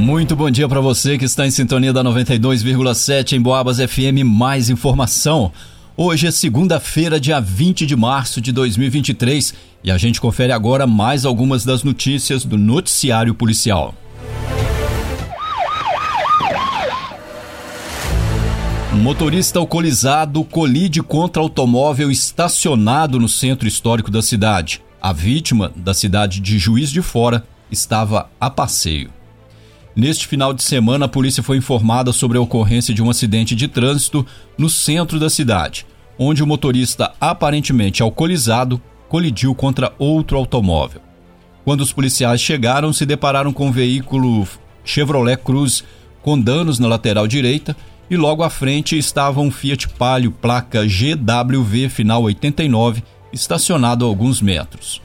Muito 0.00 0.34
bom 0.34 0.50
dia 0.50 0.66
para 0.66 0.80
você 0.80 1.18
que 1.18 1.26
está 1.26 1.46
em 1.46 1.50
sintonia 1.50 1.92
da 1.92 2.02
92,7 2.02 3.34
em 3.34 3.40
Boabas 3.40 3.76
FM. 3.76 4.24
Mais 4.24 4.70
informação. 4.70 5.52
Hoje 5.94 6.26
é 6.26 6.30
segunda-feira, 6.30 7.20
dia 7.20 7.38
20 7.38 7.84
de 7.84 7.94
março 7.94 8.40
de 8.40 8.50
2023, 8.50 9.52
e 9.84 9.90
a 9.90 9.98
gente 9.98 10.18
confere 10.18 10.52
agora 10.52 10.86
mais 10.86 11.26
algumas 11.26 11.66
das 11.66 11.82
notícias 11.82 12.46
do 12.46 12.56
noticiário 12.56 13.34
policial. 13.34 13.94
Motorista 18.94 19.58
alcoolizado 19.58 20.42
colide 20.44 21.02
contra 21.02 21.42
automóvel 21.42 22.10
estacionado 22.10 23.20
no 23.20 23.28
centro 23.28 23.68
histórico 23.68 24.10
da 24.10 24.22
cidade. 24.22 24.80
A 24.98 25.12
vítima, 25.12 25.70
da 25.76 25.92
cidade 25.92 26.40
de 26.40 26.58
Juiz 26.58 26.90
de 26.90 27.02
Fora, 27.02 27.44
estava 27.70 28.30
a 28.40 28.48
passeio. 28.48 29.19
Neste 29.94 30.26
final 30.26 30.52
de 30.52 30.62
semana, 30.62 31.06
a 31.06 31.08
polícia 31.08 31.42
foi 31.42 31.56
informada 31.56 32.12
sobre 32.12 32.38
a 32.38 32.40
ocorrência 32.40 32.94
de 32.94 33.02
um 33.02 33.10
acidente 33.10 33.54
de 33.54 33.66
trânsito 33.66 34.24
no 34.56 34.68
centro 34.68 35.18
da 35.18 35.28
cidade, 35.28 35.84
onde 36.18 36.42
o 36.42 36.46
motorista 36.46 37.12
aparentemente 37.20 38.02
alcoolizado 38.02 38.80
colidiu 39.08 39.54
contra 39.54 39.92
outro 39.98 40.36
automóvel. 40.36 41.00
Quando 41.64 41.80
os 41.80 41.92
policiais 41.92 42.40
chegaram, 42.40 42.92
se 42.92 43.04
depararam 43.04 43.52
com 43.52 43.66
um 43.66 43.72
veículo 43.72 44.46
Chevrolet 44.84 45.36
Cruz 45.36 45.84
com 46.22 46.40
danos 46.40 46.78
na 46.78 46.86
lateral 46.86 47.26
direita 47.26 47.76
e 48.08 48.16
logo 48.16 48.42
à 48.42 48.50
frente 48.50 48.96
estava 48.96 49.40
um 49.40 49.50
Fiat 49.50 49.88
Palio 49.88 50.30
placa 50.30 50.84
GWV 50.84 51.88
final 51.88 52.22
89 52.22 53.02
estacionado 53.32 54.04
a 54.04 54.08
alguns 54.08 54.40
metros. 54.40 55.00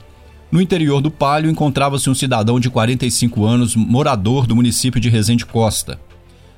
No 0.55 0.61
interior 0.61 1.01
do 1.01 1.11
Palio 1.11 1.51
encontrava-se 1.51 2.09
um 2.09 2.15
cidadão 2.15 2.61
de 2.61 2.69
45 2.69 3.43
anos, 3.43 3.75
morador 3.75 4.47
do 4.47 4.55
município 4.55 5.01
de 5.01 5.09
Resende 5.09 5.45
Costa. 5.45 5.99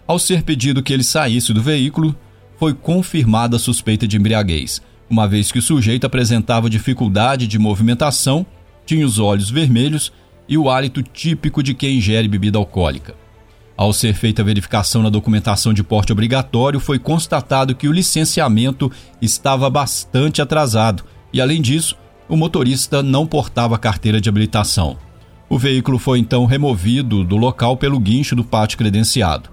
Ao 0.06 0.20
ser 0.20 0.44
pedido 0.44 0.84
que 0.84 0.94
ele 0.94 1.04
saísse 1.04 1.52
do 1.52 1.64
veículo, 1.64 2.16
foi 2.60 2.76
confirmada 2.76 3.56
a 3.56 3.60
suspeita 3.60 4.08
de 4.08 4.16
embriaguez, 4.16 4.84
uma 5.10 5.28
vez 5.28 5.52
que 5.52 5.58
o 5.58 5.64
sujeito 5.64 6.06
apresentava 6.06 6.70
dificuldade 6.70 7.48
de 7.48 7.58
movimentação, 7.58 8.46
tinha 8.86 9.04
os 9.04 9.18
olhos 9.18 9.50
vermelhos 9.50 10.14
e 10.48 10.60
o 10.60 10.70
hálito 10.70 11.02
típico 11.02 11.64
de 11.64 11.74
quem 11.74 11.98
ingere 11.98 12.28
bebida 12.28 12.60
alcoólica. 12.60 13.16
Ao 13.76 13.92
ser 13.92 14.14
feita 14.14 14.44
a 14.44 14.46
verificação 14.46 15.02
na 15.02 15.10
documentação 15.10 15.74
de 15.74 15.82
porte 15.82 16.12
obrigatório, 16.12 16.80
foi 16.80 17.00
constatado 17.00 17.74
que 17.74 17.88
o 17.88 17.94
licenciamento 17.94 18.92
estava 19.20 19.68
bastante 19.72 20.40
atrasado 20.40 21.04
e, 21.34 21.42
além 21.42 21.60
disso, 21.60 21.96
o 22.30 22.36
motorista 22.36 23.02
não 23.02 23.26
portava 23.26 23.78
carteira 23.78 24.20
de 24.20 24.28
habilitação. 24.28 24.98
O 25.50 25.58
veículo 25.58 25.98
foi 25.98 26.20
então 26.20 26.46
removido 26.46 27.24
do 27.24 27.38
local 27.38 27.78
pelo 27.78 28.00
guincho 28.00 28.36
do 28.36 28.44
pátio 28.44 28.78
credenciado. 28.78 29.50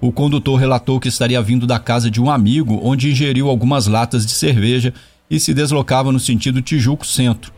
O 0.00 0.12
condutor 0.12 0.58
relatou 0.58 1.00
que 1.00 1.08
estaria 1.08 1.40
vindo 1.40 1.66
da 1.66 1.78
casa 1.78 2.10
de 2.10 2.20
um 2.20 2.30
amigo 2.30 2.78
onde 2.82 3.10
ingeriu 3.10 3.48
algumas 3.48 3.86
latas 3.86 4.26
de 4.26 4.32
cerveja 4.32 4.92
e 5.30 5.40
se 5.40 5.54
deslocava 5.54 6.12
no 6.12 6.20
sentido 6.20 6.60
Tijuco 6.60 7.06
Centro. 7.06 7.52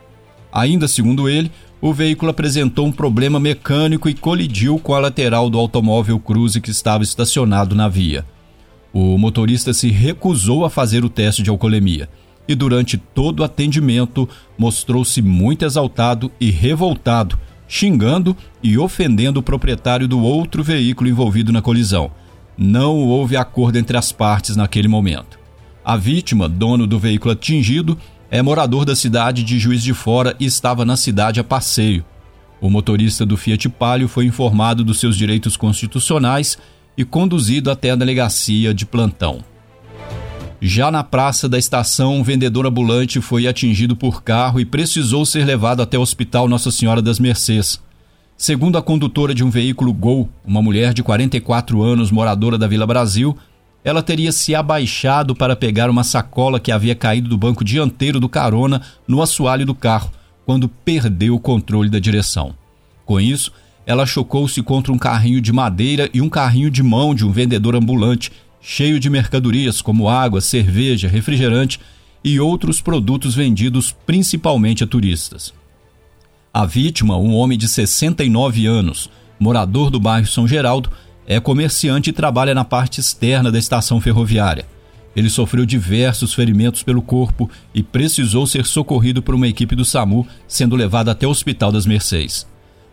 Ainda 0.52 0.86
segundo 0.86 1.28
ele, 1.28 1.50
o 1.80 1.92
veículo 1.92 2.30
apresentou 2.30 2.86
um 2.86 2.92
problema 2.92 3.40
mecânico 3.40 4.08
e 4.08 4.14
colidiu 4.14 4.78
com 4.78 4.94
a 4.94 5.00
lateral 5.00 5.50
do 5.50 5.58
automóvel 5.58 6.20
Cruze 6.20 6.60
que 6.60 6.70
estava 6.70 7.02
estacionado 7.02 7.74
na 7.74 7.88
via. 7.88 8.24
O 8.92 9.16
motorista 9.18 9.72
se 9.72 9.88
recusou 9.88 10.64
a 10.64 10.70
fazer 10.70 11.04
o 11.04 11.08
teste 11.08 11.42
de 11.42 11.50
alcoolemia 11.50 12.08
e 12.46 12.54
durante 12.54 12.96
todo 12.96 13.40
o 13.40 13.44
atendimento 13.44 14.28
mostrou-se 14.58 15.22
muito 15.22 15.64
exaltado 15.64 16.30
e 16.40 16.50
revoltado, 16.50 17.38
xingando 17.68 18.36
e 18.62 18.76
ofendendo 18.76 19.40
o 19.40 19.42
proprietário 19.42 20.06
do 20.06 20.20
outro 20.20 20.62
veículo 20.62 21.08
envolvido 21.08 21.52
na 21.52 21.62
colisão. 21.62 22.10
Não 22.56 22.96
houve 22.96 23.36
acordo 23.36 23.78
entre 23.78 23.96
as 23.96 24.12
partes 24.12 24.56
naquele 24.56 24.88
momento. 24.88 25.38
A 25.84 25.96
vítima, 25.96 26.48
dono 26.48 26.86
do 26.86 26.98
veículo 26.98 27.32
atingido, 27.32 27.98
é 28.30 28.40
morador 28.40 28.84
da 28.84 28.94
cidade 28.94 29.42
de 29.42 29.58
Juiz 29.58 29.82
de 29.82 29.92
Fora 29.92 30.36
e 30.38 30.44
estava 30.44 30.84
na 30.84 30.96
cidade 30.96 31.40
a 31.40 31.44
passeio. 31.44 32.04
O 32.60 32.70
motorista 32.70 33.26
do 33.26 33.36
Fiat 33.36 33.68
Palio 33.68 34.06
foi 34.06 34.24
informado 34.24 34.84
dos 34.84 35.00
seus 35.00 35.16
direitos 35.16 35.56
constitucionais 35.56 36.56
e 36.96 37.04
conduzido 37.04 37.70
até 37.70 37.90
a 37.90 37.96
delegacia 37.96 38.72
de 38.72 38.86
plantão. 38.86 39.44
Já 40.64 40.92
na 40.92 41.02
praça 41.02 41.48
da 41.48 41.58
estação, 41.58 42.14
um 42.14 42.22
vendedor 42.22 42.64
ambulante 42.66 43.20
foi 43.20 43.48
atingido 43.48 43.96
por 43.96 44.22
carro 44.22 44.60
e 44.60 44.64
precisou 44.64 45.26
ser 45.26 45.44
levado 45.44 45.82
até 45.82 45.98
o 45.98 46.02
Hospital 46.02 46.46
Nossa 46.46 46.70
Senhora 46.70 47.02
das 47.02 47.18
Mercês. 47.18 47.82
Segundo 48.36 48.78
a 48.78 48.82
condutora 48.82 49.34
de 49.34 49.42
um 49.42 49.50
veículo 49.50 49.92
Gol, 49.92 50.28
uma 50.46 50.62
mulher 50.62 50.94
de 50.94 51.02
44 51.02 51.82
anos, 51.82 52.12
moradora 52.12 52.56
da 52.56 52.68
Vila 52.68 52.86
Brasil, 52.86 53.36
ela 53.82 54.04
teria 54.04 54.30
se 54.30 54.54
abaixado 54.54 55.34
para 55.34 55.56
pegar 55.56 55.90
uma 55.90 56.04
sacola 56.04 56.60
que 56.60 56.70
havia 56.70 56.94
caído 56.94 57.28
do 57.28 57.36
banco 57.36 57.64
dianteiro 57.64 58.20
do 58.20 58.28
carona 58.28 58.82
no 59.08 59.20
assoalho 59.20 59.66
do 59.66 59.74
carro, 59.74 60.12
quando 60.46 60.68
perdeu 60.68 61.34
o 61.34 61.40
controle 61.40 61.90
da 61.90 61.98
direção. 61.98 62.54
Com 63.04 63.20
isso, 63.20 63.50
ela 63.84 64.06
chocou-se 64.06 64.62
contra 64.62 64.92
um 64.92 64.98
carrinho 64.98 65.40
de 65.40 65.52
madeira 65.52 66.08
e 66.14 66.20
um 66.20 66.28
carrinho 66.28 66.70
de 66.70 66.84
mão 66.84 67.16
de 67.16 67.26
um 67.26 67.32
vendedor 67.32 67.74
ambulante 67.74 68.30
cheio 68.62 69.00
de 69.00 69.10
mercadorias 69.10 69.82
como 69.82 70.08
água, 70.08 70.40
cerveja, 70.40 71.08
refrigerante 71.08 71.80
e 72.24 72.38
outros 72.38 72.80
produtos 72.80 73.34
vendidos 73.34 73.94
principalmente 74.06 74.84
a 74.84 74.86
turistas. 74.86 75.52
A 76.54 76.64
vítima, 76.64 77.16
um 77.16 77.34
homem 77.34 77.58
de 77.58 77.68
69 77.68 78.66
anos, 78.66 79.10
morador 79.38 79.90
do 79.90 79.98
bairro 79.98 80.26
São 80.26 80.46
Geraldo, 80.46 80.90
é 81.26 81.40
comerciante 81.40 82.10
e 82.10 82.12
trabalha 82.12 82.54
na 82.54 82.64
parte 82.64 83.00
externa 83.00 83.50
da 83.50 83.58
estação 83.58 84.00
ferroviária. 84.00 84.66
Ele 85.14 85.28
sofreu 85.28 85.66
diversos 85.66 86.32
ferimentos 86.32 86.82
pelo 86.82 87.02
corpo 87.02 87.50
e 87.74 87.82
precisou 87.82 88.46
ser 88.46 88.64
socorrido 88.64 89.22
por 89.22 89.34
uma 89.34 89.48
equipe 89.48 89.74
do 89.74 89.84
SAMU, 89.84 90.26
sendo 90.46 90.76
levado 90.76 91.10
até 91.10 91.26
o 91.26 91.30
Hospital 91.30 91.72
das 91.72 91.84
Mercês. 91.84 92.46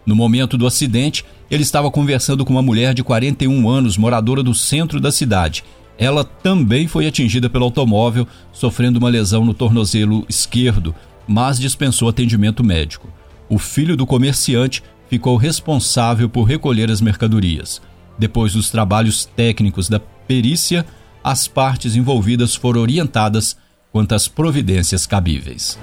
No 0.06 0.16
momento 0.16 0.58
do 0.58 0.66
acidente, 0.66 1.24
ele 1.50 1.64
estava 1.64 1.92
conversando 1.92 2.46
com 2.46 2.54
uma 2.54 2.62
mulher 2.62 2.94
de 2.94 3.04
41 3.04 3.70
anos, 3.70 3.98
moradora 3.98 4.42
do 4.42 4.54
centro 4.54 5.00
da 5.00 5.12
cidade. 5.12 5.64
Ela 5.98 6.24
também 6.24 6.88
foi 6.88 7.06
atingida 7.08 7.50
pelo 7.50 7.66
automóvel, 7.66 8.28
sofrendo 8.54 9.00
uma 9.00 9.10
lesão 9.10 9.44
no 9.44 9.54
tornozelo 9.54 10.26
esquerdo, 10.30 10.96
mas 11.28 11.60
dispensou 11.60 12.08
atendimento 12.08 12.64
médico. 12.64 13.10
O 13.50 13.58
filho 13.60 13.98
do 13.98 14.06
comerciante 14.06 14.82
ficou 15.10 15.36
responsável 15.36 16.30
por 16.30 16.44
recolher 16.44 16.90
as 16.90 17.02
mercadorias. 17.02 17.82
Depois 18.18 18.54
dos 18.54 18.70
trabalhos 18.70 19.26
técnicos 19.26 19.90
da 19.90 20.00
perícia, 20.00 20.86
as 21.24 21.48
partes 21.48 21.96
envolvidas 21.96 22.56
foram 22.56 22.82
orientadas 22.82 23.58
quanto 23.92 24.14
às 24.14 24.28
providências 24.28 25.06
cabíveis. 25.06 25.80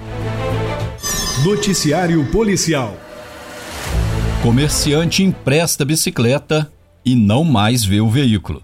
Noticiário 1.45 2.25
Policial 2.31 2.97
Comerciante 4.43 5.23
empresta 5.25 5.85
bicicleta 5.85 6.71
e 7.05 7.17
não 7.17 7.43
mais 7.43 7.85
vê 7.85 8.01
o 8.01 8.09
veículo. 8.09 8.63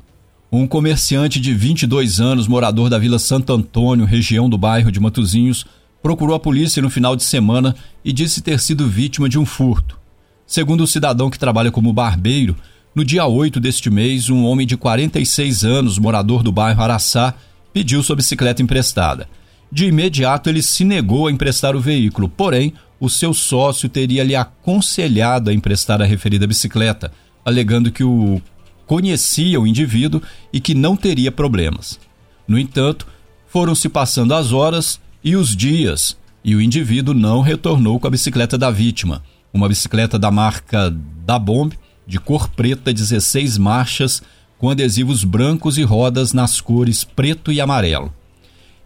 Um 0.50 0.66
comerciante 0.66 1.40
de 1.40 1.52
22 1.54 2.20
anos, 2.20 2.46
morador 2.46 2.88
da 2.88 2.98
Vila 2.98 3.18
Santo 3.18 3.52
Antônio, 3.52 4.04
região 4.04 4.48
do 4.48 4.58
bairro 4.58 4.92
de 4.92 5.00
Matozinhos, 5.00 5.64
procurou 6.02 6.36
a 6.36 6.40
polícia 6.40 6.82
no 6.82 6.90
final 6.90 7.16
de 7.16 7.24
semana 7.24 7.74
e 8.04 8.12
disse 8.12 8.42
ter 8.42 8.60
sido 8.60 8.86
vítima 8.86 9.28
de 9.28 9.38
um 9.38 9.46
furto. 9.46 9.98
Segundo 10.46 10.84
o 10.84 10.86
cidadão 10.86 11.30
que 11.30 11.38
trabalha 11.38 11.70
como 11.70 11.92
barbeiro, 11.92 12.54
no 12.94 13.04
dia 13.04 13.26
8 13.26 13.58
deste 13.58 13.88
mês, 13.88 14.28
um 14.28 14.44
homem 14.44 14.66
de 14.66 14.76
46 14.76 15.64
anos, 15.64 15.98
morador 15.98 16.42
do 16.42 16.52
bairro 16.52 16.82
Araçá, 16.82 17.34
pediu 17.72 18.02
sua 18.02 18.16
bicicleta 18.16 18.62
emprestada. 18.62 19.26
De 19.70 19.86
imediato, 19.86 20.50
ele 20.50 20.62
se 20.62 20.84
negou 20.84 21.26
a 21.26 21.32
emprestar 21.32 21.74
o 21.74 21.80
veículo, 21.80 22.28
porém, 22.28 22.74
o 23.02 23.10
seu 23.10 23.34
sócio 23.34 23.88
teria 23.88 24.22
lhe 24.22 24.36
aconselhado 24.36 25.50
a 25.50 25.52
emprestar 25.52 26.00
a 26.00 26.04
referida 26.04 26.46
bicicleta, 26.46 27.12
alegando 27.44 27.90
que 27.90 28.04
o 28.04 28.40
conhecia 28.86 29.60
o 29.60 29.66
indivíduo 29.66 30.22
e 30.52 30.60
que 30.60 30.72
não 30.72 30.94
teria 30.94 31.32
problemas. 31.32 31.98
No 32.46 32.56
entanto, 32.56 33.04
foram 33.48 33.74
se 33.74 33.88
passando 33.88 34.32
as 34.32 34.52
horas 34.52 35.00
e 35.24 35.34
os 35.34 35.56
dias 35.56 36.16
e 36.44 36.54
o 36.54 36.60
indivíduo 36.60 37.12
não 37.12 37.40
retornou 37.40 37.98
com 37.98 38.06
a 38.06 38.10
bicicleta 38.10 38.56
da 38.56 38.70
vítima, 38.70 39.20
uma 39.52 39.68
bicicleta 39.68 40.16
da 40.16 40.30
marca 40.30 40.88
da 41.26 41.40
Bomb, 41.40 41.72
de 42.06 42.20
cor 42.20 42.50
preta, 42.50 42.92
16 42.92 43.58
marchas, 43.58 44.22
com 44.56 44.70
adesivos 44.70 45.24
brancos 45.24 45.76
e 45.76 45.82
rodas 45.82 46.32
nas 46.32 46.60
cores 46.60 47.02
preto 47.02 47.50
e 47.50 47.60
amarelo. 47.60 48.14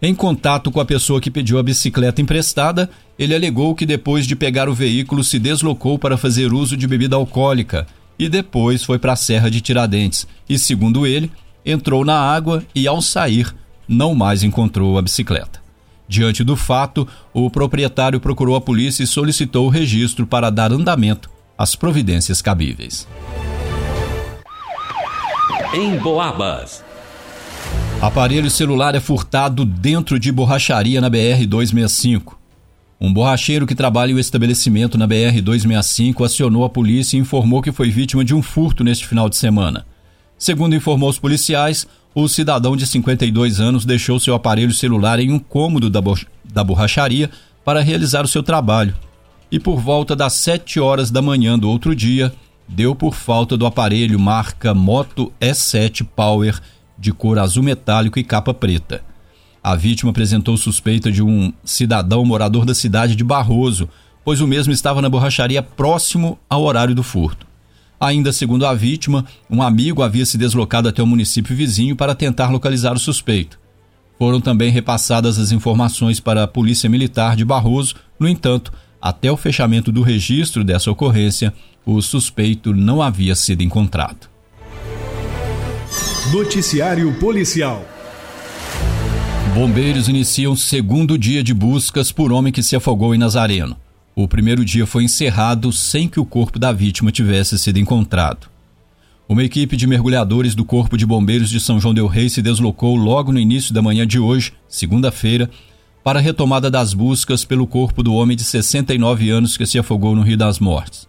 Em 0.01 0.13
contato 0.15 0.71
com 0.71 0.79
a 0.79 0.85
pessoa 0.85 1.21
que 1.21 1.29
pediu 1.29 1.59
a 1.59 1.63
bicicleta 1.63 2.19
emprestada, 2.19 2.89
ele 3.17 3.33
alegou 3.33 3.73
que 3.73 3.85
depois 3.85 4.27
de 4.27 4.35
pegar 4.35 4.69
o 4.69 4.73
veículo 4.73 5.23
se 5.23 5.39
deslocou 5.39 5.97
para 5.97 6.17
fazer 6.17 6.53
uso 6.53 6.77
de 6.77 6.87
bebida 6.87 7.15
alcoólica 7.15 7.87
e 8.19 8.29
depois 8.29 8.83
foi 8.83 8.99
para 8.99 9.13
a 9.13 9.15
Serra 9.15 9.49
de 9.49 9.61
Tiradentes 9.61 10.27
e, 10.47 10.57
segundo 10.57 11.05
ele, 11.05 11.31
entrou 11.65 12.05
na 12.05 12.19
água 12.19 12.63
e, 12.73 12.87
ao 12.87 13.01
sair, 13.01 13.53
não 13.87 14.13
mais 14.13 14.43
encontrou 14.43 14.97
a 14.97 15.01
bicicleta. 15.01 15.61
Diante 16.07 16.43
do 16.43 16.55
fato, 16.55 17.07
o 17.33 17.49
proprietário 17.49 18.19
procurou 18.19 18.55
a 18.55 18.61
polícia 18.61 19.03
e 19.03 19.07
solicitou 19.07 19.65
o 19.65 19.69
registro 19.69 20.25
para 20.25 20.49
dar 20.49 20.71
andamento 20.71 21.29
às 21.57 21.75
providências 21.75 22.41
cabíveis. 22.41 23.07
Em 25.73 25.97
Boabas. 25.97 26.83
Aparelho 28.01 28.49
celular 28.49 28.95
é 28.95 28.99
furtado 28.99 29.65
dentro 29.65 30.19
de 30.19 30.31
borracharia 30.31 31.01
na 31.01 31.09
BR-265. 31.09 32.36
Um 32.99 33.13
borracheiro 33.13 33.67
que 33.67 33.75
trabalha 33.75 34.11
em 34.11 34.15
um 34.15 34.19
estabelecimento 34.19 34.97
na 34.97 35.07
BR-265 35.07 36.25
acionou 36.25 36.63
a 36.63 36.69
polícia 36.69 37.15
e 37.15 37.19
informou 37.19 37.61
que 37.61 37.71
foi 37.71 37.91
vítima 37.91 38.25
de 38.25 38.33
um 38.33 38.41
furto 38.41 38.83
neste 38.83 39.05
final 39.05 39.29
de 39.29 39.35
semana. 39.35 39.85
Segundo 40.35 40.75
informou 40.75 41.09
os 41.09 41.19
policiais, 41.19 41.87
o 42.13 42.27
cidadão 42.27 42.75
de 42.75 42.87
52 42.87 43.59
anos 43.59 43.85
deixou 43.85 44.19
seu 44.19 44.33
aparelho 44.33 44.73
celular 44.73 45.19
em 45.19 45.31
um 45.31 45.37
cômodo 45.37 45.91
da, 45.91 46.01
da 46.43 46.63
borracharia 46.63 47.29
para 47.63 47.81
realizar 47.81 48.25
o 48.25 48.27
seu 48.27 48.41
trabalho. 48.41 48.95
E 49.51 49.59
por 49.59 49.79
volta 49.79 50.15
das 50.15 50.33
7 50.33 50.79
horas 50.79 51.11
da 51.11 51.21
manhã 51.21 51.57
do 51.57 51.69
outro 51.69 51.95
dia, 51.95 52.33
deu 52.67 52.95
por 52.95 53.13
falta 53.13 53.55
do 53.55 53.65
aparelho 53.67 54.19
marca 54.19 54.73
Moto 54.73 55.31
E7 55.39 56.05
Power 56.15 56.59
de 56.97 57.13
cor 57.13 57.37
azul 57.37 57.61
metálico 57.61 58.17
e 58.17 58.23
capa 58.23 58.53
preta. 58.53 59.03
A 59.63 59.75
vítima 59.75 60.11
apresentou 60.11 60.55
suspeita 60.57 61.11
de 61.11 61.21
um 61.21 61.51
cidadão 61.63 62.23
morador 62.23 62.65
da 62.65 62.73
cidade 62.73 63.15
de 63.15 63.23
Barroso, 63.23 63.89
pois 64.23 64.41
o 64.41 64.47
mesmo 64.47 64.73
estava 64.73 65.01
na 65.01 65.09
borracharia 65.09 65.61
próximo 65.63 66.37
ao 66.49 66.63
horário 66.63 66.93
do 66.93 67.03
furto. 67.03 67.45
Ainda 67.99 68.31
segundo 68.31 68.65
a 68.65 68.73
vítima, 68.73 69.25
um 69.49 69.61
amigo 69.61 70.03
havia 70.03 70.25
se 70.25 70.37
deslocado 70.37 70.87
até 70.87 71.01
o 71.01 71.07
município 71.07 71.55
vizinho 71.55 71.95
para 71.95 72.13
tentar 72.13 72.49
localizar 72.49 72.93
o 72.93 72.99
suspeito. 72.99 73.59
Foram 74.19 74.39
também 74.39 74.71
repassadas 74.71 75.39
as 75.39 75.51
informações 75.51 76.19
para 76.19 76.43
a 76.43 76.47
Polícia 76.47 76.89
Militar 76.89 77.35
de 77.35 77.45
Barroso, 77.45 77.95
no 78.19 78.27
entanto, 78.27 78.71
até 79.01 79.31
o 79.31 79.37
fechamento 79.37 79.91
do 79.91 80.01
registro 80.01 80.63
dessa 80.63 80.91
ocorrência, 80.91 81.53
o 81.85 82.01
suspeito 82.01 82.73
não 82.73 83.01
havia 83.01 83.35
sido 83.35 83.63
encontrado. 83.63 84.27
Noticiário 86.31 87.13
Policial 87.19 87.85
Bombeiros 89.57 90.07
iniciam 90.07 90.55
segundo 90.55 91.17
dia 91.17 91.43
de 91.43 91.51
buscas 91.51 92.11
por 92.11 92.31
homem 92.31 92.53
que 92.53 92.61
se 92.61 92.75
afogou 92.75 93.15
em 93.15 93.17
Nazareno. 93.17 93.75
O 94.15 94.27
primeiro 94.27 94.63
dia 94.63 94.85
foi 94.85 95.03
encerrado 95.03 95.73
sem 95.73 96.07
que 96.07 96.19
o 96.19 96.25
corpo 96.25 96.59
da 96.59 96.71
vítima 96.71 97.11
tivesse 97.11 97.57
sido 97.57 97.79
encontrado. 97.79 98.51
Uma 99.27 99.43
equipe 99.43 99.75
de 99.75 99.87
mergulhadores 99.87 100.53
do 100.53 100.63
Corpo 100.63 100.95
de 100.95 101.07
Bombeiros 101.07 101.49
de 101.49 101.59
São 101.59 101.79
João 101.79 101.95
Del 101.95 102.05
Rei 102.05 102.29
se 102.29 102.39
deslocou 102.39 102.95
logo 102.95 103.31
no 103.31 103.39
início 103.39 103.73
da 103.73 103.81
manhã 103.81 104.05
de 104.05 104.19
hoje, 104.19 104.53
segunda-feira, 104.69 105.49
para 106.03 106.19
a 106.19 106.21
retomada 106.21 106.69
das 106.69 106.93
buscas 106.93 107.43
pelo 107.43 107.65
corpo 107.65 108.03
do 108.03 108.13
homem 108.13 108.37
de 108.37 108.43
69 108.43 109.31
anos 109.31 109.57
que 109.57 109.65
se 109.65 109.79
afogou 109.79 110.15
no 110.15 110.21
Rio 110.21 110.37
das 110.37 110.59
Mortes. 110.59 111.07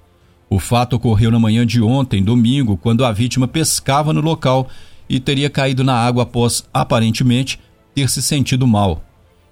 O 0.48 0.58
fato 0.58 0.96
ocorreu 0.96 1.30
na 1.30 1.38
manhã 1.38 1.66
de 1.66 1.82
ontem, 1.82 2.22
domingo, 2.22 2.78
quando 2.78 3.04
a 3.04 3.12
vítima 3.12 3.46
pescava 3.46 4.14
no 4.14 4.22
local 4.22 4.70
e 5.06 5.20
teria 5.20 5.50
caído 5.50 5.84
na 5.84 5.94
água 5.94 6.22
após, 6.22 6.64
aparentemente, 6.72 7.58
ter 7.98 8.08
se 8.08 8.22
sentido 8.22 8.64
mal. 8.64 9.02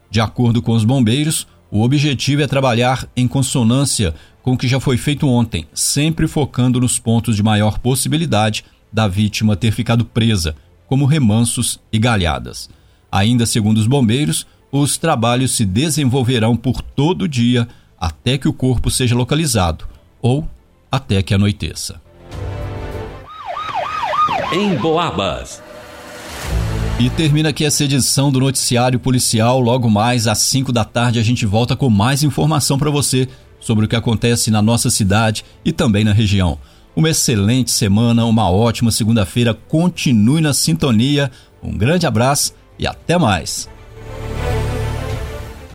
De 0.08 0.20
acordo 0.20 0.62
com 0.62 0.72
os 0.72 0.84
bombeiros, 0.84 1.48
o 1.68 1.82
objetivo 1.82 2.42
é 2.42 2.46
trabalhar 2.46 3.08
em 3.16 3.26
consonância 3.26 4.14
com 4.40 4.52
o 4.52 4.56
que 4.56 4.68
já 4.68 4.78
foi 4.78 4.96
feito 4.96 5.26
ontem, 5.26 5.66
sempre 5.74 6.28
focando 6.28 6.80
nos 6.80 6.96
pontos 6.96 7.34
de 7.34 7.42
maior 7.42 7.80
possibilidade 7.80 8.64
da 8.92 9.08
vítima 9.08 9.56
ter 9.56 9.72
ficado 9.72 10.04
presa, 10.04 10.54
como 10.86 11.06
remansos 11.06 11.80
e 11.92 11.98
galhadas. 11.98 12.70
Ainda 13.10 13.44
segundo 13.46 13.78
os 13.78 13.88
bombeiros, 13.88 14.46
os 14.70 14.96
trabalhos 14.96 15.50
se 15.50 15.64
desenvolverão 15.64 16.56
por 16.56 16.80
todo 16.80 17.22
o 17.22 17.28
dia 17.28 17.66
até 17.98 18.38
que 18.38 18.46
o 18.46 18.52
corpo 18.52 18.92
seja 18.92 19.16
localizado 19.16 19.88
ou 20.22 20.48
até 20.90 21.20
que 21.20 21.34
anoiteça. 21.34 22.00
Em 24.52 24.76
Boabas. 24.76 25.65
E 26.98 27.10
termina 27.10 27.50
aqui 27.50 27.62
essa 27.62 27.84
edição 27.84 28.32
do 28.32 28.40
Noticiário 28.40 28.98
Policial. 28.98 29.60
Logo 29.60 29.90
mais 29.90 30.26
às 30.26 30.38
5 30.38 30.72
da 30.72 30.82
tarde 30.82 31.18
a 31.18 31.22
gente 31.22 31.44
volta 31.44 31.76
com 31.76 31.90
mais 31.90 32.22
informação 32.22 32.78
para 32.78 32.90
você 32.90 33.28
sobre 33.60 33.84
o 33.84 33.88
que 33.88 33.94
acontece 33.94 34.50
na 34.50 34.62
nossa 34.62 34.88
cidade 34.88 35.44
e 35.62 35.72
também 35.72 36.04
na 36.04 36.14
região. 36.14 36.58
Uma 36.96 37.10
excelente 37.10 37.70
semana, 37.70 38.24
uma 38.24 38.50
ótima 38.50 38.90
segunda-feira. 38.90 39.52
Continue 39.52 40.40
na 40.40 40.54
sintonia. 40.54 41.30
Um 41.62 41.76
grande 41.76 42.06
abraço 42.06 42.54
e 42.78 42.86
até 42.86 43.18
mais. 43.18 43.68